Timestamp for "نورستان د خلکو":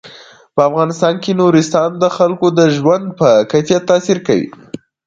1.41-2.47